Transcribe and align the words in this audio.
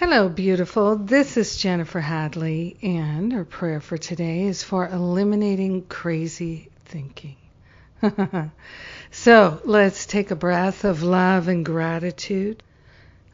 Hello, 0.00 0.30
beautiful. 0.30 0.96
This 0.96 1.36
is 1.36 1.58
Jennifer 1.58 2.00
Hadley, 2.00 2.78
and 2.82 3.34
our 3.34 3.44
prayer 3.44 3.82
for 3.82 3.98
today 3.98 4.44
is 4.44 4.62
for 4.62 4.88
eliminating 4.88 5.82
crazy 5.82 6.70
thinking. 6.86 7.36
so 9.10 9.60
let's 9.66 10.06
take 10.06 10.30
a 10.30 10.36
breath 10.36 10.86
of 10.86 11.02
love 11.02 11.48
and 11.48 11.66
gratitude, 11.66 12.62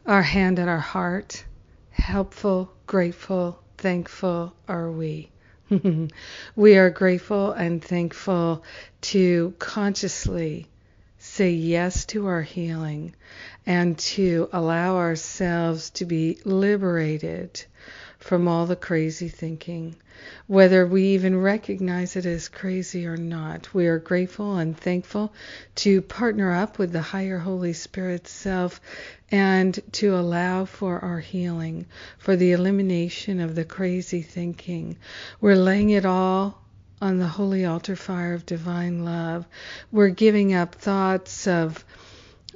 our 0.05 0.21
hand 0.21 0.59
at 0.59 0.67
our 0.67 0.77
heart. 0.77 1.45
Helpful, 1.91 2.69
grateful, 2.85 3.63
thankful 3.77 4.53
are 4.67 4.91
we. 4.91 5.29
we 6.57 6.75
are 6.75 6.89
grateful 6.89 7.53
and 7.53 7.81
thankful 7.81 8.61
to 8.99 9.53
consciously 9.57 10.67
say 11.27 11.51
yes 11.51 12.05
to 12.05 12.25
our 12.25 12.41
healing 12.41 13.13
and 13.65 13.97
to 13.97 14.49
allow 14.53 14.95
ourselves 14.95 15.89
to 15.91 16.05
be 16.05 16.39
liberated 16.45 17.63
from 18.17 18.47
all 18.47 18.65
the 18.65 18.75
crazy 18.75 19.29
thinking, 19.29 19.95
whether 20.47 20.85
we 20.87 21.03
even 21.09 21.39
recognize 21.39 22.15
it 22.15 22.25
as 22.25 22.49
crazy 22.49 23.05
or 23.05 23.17
not. 23.17 23.73
We 23.73 23.87
are 23.87 23.99
grateful 23.99 24.57
and 24.57 24.75
thankful 24.75 25.33
to 25.75 26.01
partner 26.01 26.51
up 26.53 26.79
with 26.79 26.91
the 26.91 27.01
higher 27.01 27.37
Holy 27.37 27.73
Spirit 27.73 28.27
self 28.27 28.81
and 29.29 29.79
to 29.93 30.15
allow 30.17 30.65
for 30.65 30.99
our 30.99 31.19
healing, 31.19 31.85
for 32.17 32.35
the 32.35 32.53
elimination 32.53 33.39
of 33.39 33.53
the 33.53 33.65
crazy 33.65 34.21
thinking. 34.21 34.97
We're 35.39 35.55
laying 35.55 35.91
it 35.91 36.05
all 36.05 36.63
on 37.01 37.17
the 37.17 37.27
holy 37.27 37.65
altar 37.65 37.95
fire 37.95 38.33
of 38.33 38.45
divine 38.45 39.05
love. 39.05 39.45
We're 39.91 40.09
giving 40.09 40.53
up 40.53 40.75
thoughts 40.75 41.47
of 41.47 41.83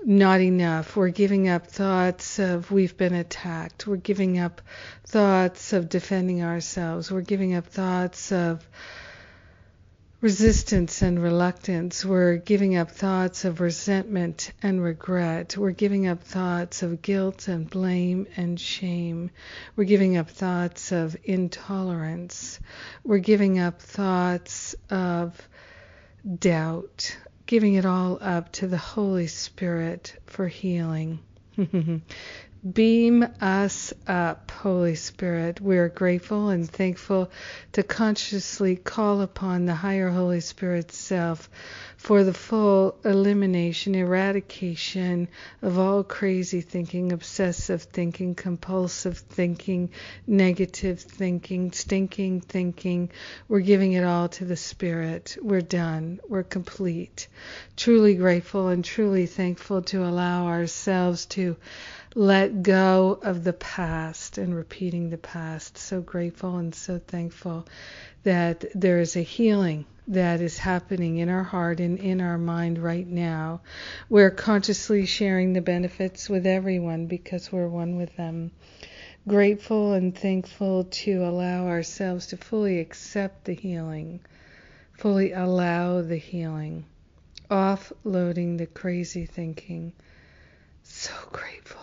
not 0.04 0.42
enough. 0.42 0.96
We're 0.96 1.10
giving 1.10 1.48
up 1.48 1.68
thoughts 1.68 2.40
of 2.40 2.72
we've 2.72 2.98
been 2.98 3.14
attacked. 3.14 3.86
We're 3.86 3.98
giving 3.98 4.40
up 4.40 4.62
thoughts 5.06 5.74
of 5.74 5.90
defending 5.90 6.44
ourselves. 6.44 7.12
We're 7.12 7.22
giving 7.22 7.54
up 7.54 7.68
thoughts 7.68 8.32
of 8.32 8.68
resistance 10.22 11.02
and 11.02 11.22
reluctance. 11.22 12.06
We're 12.06 12.38
giving 12.38 12.78
up 12.78 12.92
thoughts 12.92 13.44
of 13.44 13.60
resentment 13.60 14.52
and 14.62 14.82
regret. 14.82 15.58
We're 15.58 15.72
giving 15.72 16.08
up 16.08 16.22
thoughts 16.22 16.84
of 16.84 17.02
guilt 17.02 17.48
and 17.48 17.68
blame 17.68 18.28
and 18.38 18.60
shame. 18.60 19.32
We're 19.76 19.86
giving 19.86 20.18
up 20.18 20.30
thoughts 20.30 20.92
of 20.92 21.18
intolerance. 21.24 22.60
We're 23.04 23.18
giving 23.18 23.58
up 23.58 23.82
thoughts 23.82 24.76
of 24.92 25.42
doubt, 26.40 27.18
giving 27.48 27.74
it 27.74 27.86
all 27.88 28.20
up 28.22 28.52
to 28.54 28.68
the 28.68 28.78
Holy 28.78 29.26
Spirit 29.26 30.16
for 30.28 30.48
healing. 30.48 31.18
Beam 32.62 33.28
us 33.42 33.92
up, 34.06 34.52
Holy 34.52 34.94
Spirit. 34.94 35.60
We 35.60 35.80
are 35.80 35.90
grateful 35.90 36.50
and 36.50 36.70
thankful 36.70 37.32
to 37.72 37.82
consciously 37.82 38.76
call 38.76 39.22
upon 39.22 39.66
the 39.66 39.74
higher 39.74 40.12
Holy 40.12 40.42
Spirit 40.42 40.92
self 40.92 41.50
for 41.98 42.24
the 42.24 42.36
full 42.36 43.00
elimination, 43.04 43.96
eradication 43.96 45.28
of 45.64 45.80
all 45.80 46.04
crazy 46.04 46.62
thinking, 46.62 47.12
obsessive 47.12 47.82
thinking, 47.82 48.36
compulsive 48.36 49.18
thinking, 49.18 49.90
negative 50.28 51.00
thinking, 51.00 51.72
stinking 51.72 52.42
thinking. 52.42 53.10
We're 53.48 53.62
giving 53.62 53.94
it 53.94 54.04
all 54.04 54.30
to 54.30 54.46
the 54.46 54.56
Spirit. 54.56 55.36
We're 55.42 55.62
done. 55.62 56.20
We're 56.30 56.44
complete. 56.44 57.28
Truly 57.76 58.14
grateful 58.14 58.68
and 58.68 58.86
truly 58.86 59.26
thankful 59.26 59.82
to 59.84 60.06
allow 60.06 60.46
ourselves 60.46 61.26
to 61.28 61.58
let 62.16 62.62
go 62.62 63.18
of 63.24 63.46
the 63.46 63.54
past 63.54 64.38
and 64.38 64.54
repeating 64.54 65.10
the 65.10 65.18
past. 65.18 65.78
So 65.78 66.02
grateful 66.02 66.58
and 66.58 66.76
so 66.76 67.00
thankful 67.00 67.66
that 68.24 68.66
there 68.76 69.00
is 69.00 69.16
a 69.16 69.22
healing 69.22 69.86
that 70.10 70.42
is 70.42 70.58
happening 70.58 71.18
in 71.18 71.30
our 71.30 71.44
heart 71.44 71.80
and 71.80 71.98
in 71.98 72.20
our 72.20 72.38
mind 72.38 72.80
right 72.80 73.08
now. 73.08 73.62
We're 74.10 74.32
consciously 74.32 75.06
sharing 75.06 75.54
the 75.54 75.62
benefits 75.62 76.28
with 76.28 76.46
everyone 76.46 77.06
because 77.06 77.50
we're 77.50 77.70
one 77.70 77.96
with 77.96 78.14
them. 78.18 78.52
Grateful 79.26 79.94
and 79.94 80.18
thankful 80.18 80.86
to 80.86 81.24
allow 81.24 81.68
ourselves 81.68 82.28
to 82.28 82.38
fully 82.38 82.80
accept 82.80 83.46
the 83.46 83.54
healing, 83.54 84.20
fully 84.98 85.32
allow 85.32 86.02
the 86.02 86.18
healing, 86.18 86.84
offloading 87.50 88.58
the 88.58 88.66
crazy 88.66 89.26
thinking. 89.26 89.94
So 90.84 91.14
grateful 91.32 91.81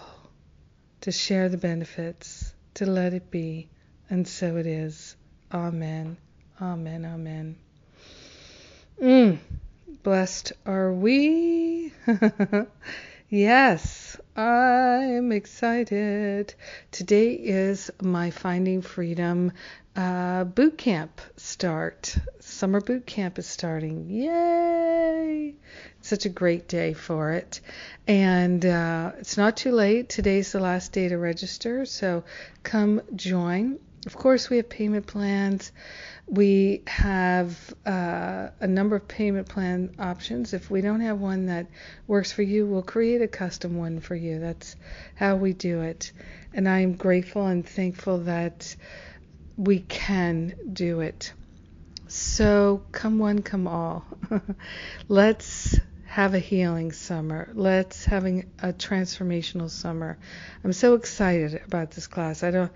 to 1.03 1.13
share 1.13 1.49
the 1.49 1.59
benefits, 1.59 2.53
to 2.75 2.87
let 2.87 3.15
it 3.15 3.31
be, 3.31 3.69
and 4.11 4.27
so 4.27 4.57
it 4.57 4.67
is. 4.67 5.17
Amen. 5.53 6.17
Amen. 6.61 7.05
Amen. 7.05 7.57
Mm, 9.01 9.39
blessed 10.03 10.53
are 10.67 10.93
we. 10.93 11.93
yes, 13.29 14.08
I'm 14.39 15.33
excited. 15.33 16.55
Today 16.93 17.33
is 17.33 17.91
my 18.01 18.31
Finding 18.31 18.83
Freedom 18.83 19.51
uh, 19.97 20.45
boot 20.45 20.79
camp 20.79 21.21
start. 21.37 22.17
Summer 22.39 22.81
boot 22.81 23.05
camp 23.05 23.41
is 23.41 23.49
starting. 23.49 24.09
Yay! 24.09 25.57
Such 26.03 26.25
a 26.25 26.29
great 26.29 26.69
day 26.69 26.93
for 26.93 27.33
it. 27.33 27.61
And 28.07 28.65
uh, 28.65 29.11
it's 29.19 29.37
not 29.37 29.57
too 29.57 29.73
late. 29.73 30.09
Today's 30.09 30.53
the 30.53 30.61
last 30.61 30.93
day 30.93 31.09
to 31.09 31.19
register, 31.19 31.85
so 31.85 32.23
come 32.63 33.03
join. 33.17 33.81
Of 34.09 34.17
course, 34.17 34.49
we 34.49 34.57
have 34.57 34.71
payment 34.71 35.07
plans. 35.07 35.71
We 36.27 36.83
have 36.87 37.75
uh, 37.85 38.49
a 38.59 38.67
number 38.67 38.97
of 38.97 39.07
payment 39.07 39.51
plan 39.51 39.97
options. 39.99 40.55
If 40.55 40.71
we 40.71 40.81
don't 40.81 41.03
have 41.03 41.21
one 41.21 41.45
that 41.49 41.67
works 42.07 42.33
for 42.33 42.41
you, 42.41 42.65
we'll 42.65 42.81
create 42.81 43.21
a 43.21 43.29
custom 43.29 43.77
one 43.77 44.01
for 44.01 44.15
you. 44.15 44.39
That's 44.39 44.77
how 45.15 45.37
we 45.37 45.53
do 45.53 45.83
it. 45.83 46.13
And 46.55 46.67
I 46.67 46.79
am 46.79 46.95
grateful 46.95 47.49
and 47.49 47.69
thankful 47.69 48.21
that 48.21 48.75
we 49.59 49.81
can 49.81 50.55
do 50.73 51.01
it. 51.01 51.35
So 52.07 52.85
come 52.93 53.19
one, 53.19 53.43
come 53.43 53.69
all. 53.69 54.07
Let's 55.09 55.79
have 56.09 56.33
a 56.33 56.39
healing 56.39 56.91
summer. 56.91 57.51
Let's 57.53 58.07
having 58.07 58.51
a 58.63 58.73
transformational 58.73 59.69
summer. 59.69 60.17
I'm 60.65 60.73
so 60.73 60.95
excited 60.95 61.61
about 61.67 61.91
this 61.91 62.07
class. 62.07 62.43
I 62.43 62.51
don't 62.51 62.73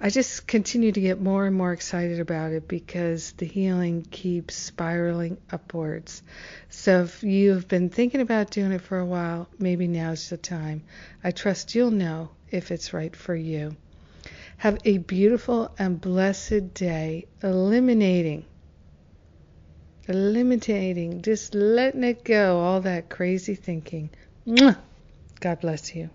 I 0.00 0.08
just 0.08 0.46
continue 0.46 0.92
to 0.92 1.00
get 1.00 1.20
more 1.20 1.46
and 1.46 1.56
more 1.56 1.72
excited 1.72 2.20
about 2.20 2.52
it 2.52 2.68
because 2.68 3.32
the 3.32 3.44
healing 3.44 4.06
keeps 4.08 4.54
spiraling 4.54 5.36
upwards. 5.50 6.22
So 6.68 7.02
if 7.02 7.24
you've 7.24 7.66
been 7.66 7.90
thinking 7.90 8.20
about 8.20 8.52
doing 8.52 8.70
it 8.70 8.82
for 8.82 9.00
a 9.00 9.04
while, 9.04 9.48
maybe 9.58 9.88
now's 9.88 10.30
the 10.30 10.36
time. 10.36 10.84
I 11.24 11.32
trust 11.32 11.74
you'll 11.74 11.90
know 11.90 12.30
if 12.52 12.70
it's 12.70 12.92
right 12.92 13.16
for 13.16 13.34
you. 13.34 13.76
Have 14.58 14.78
a 14.84 14.98
beautiful 14.98 15.74
and 15.76 16.00
blessed 16.00 16.72
day, 16.72 17.26
eliminating, 17.42 18.44
eliminating, 20.08 21.22
just 21.22 21.54
letting 21.54 22.04
it 22.04 22.24
go, 22.24 22.58
all 22.58 22.80
that 22.82 23.08
crazy 23.08 23.54
thinking. 23.54 24.10
God 25.40 25.60
bless 25.60 25.94
you. 25.94 26.10